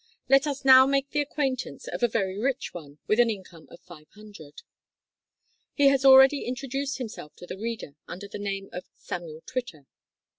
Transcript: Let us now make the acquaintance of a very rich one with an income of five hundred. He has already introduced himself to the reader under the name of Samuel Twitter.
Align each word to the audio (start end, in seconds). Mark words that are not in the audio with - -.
Let 0.27 0.47
us 0.47 0.65
now 0.65 0.87
make 0.87 1.11
the 1.11 1.21
acquaintance 1.21 1.87
of 1.87 2.01
a 2.01 2.07
very 2.07 2.35
rich 2.39 2.73
one 2.73 2.97
with 3.05 3.19
an 3.19 3.29
income 3.29 3.67
of 3.69 3.79
five 3.81 4.09
hundred. 4.15 4.63
He 5.75 5.89
has 5.89 6.03
already 6.03 6.41
introduced 6.43 6.97
himself 6.97 7.35
to 7.35 7.45
the 7.45 7.59
reader 7.59 7.93
under 8.07 8.27
the 8.27 8.39
name 8.39 8.69
of 8.73 8.83
Samuel 8.95 9.43
Twitter. 9.45 9.85